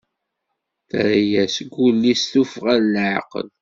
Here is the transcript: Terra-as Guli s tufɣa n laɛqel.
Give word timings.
Terra-as 0.89 1.55
Guli 1.73 2.13
s 2.21 2.23
tufɣa 2.31 2.75
n 2.81 2.85
laɛqel. 2.93 3.47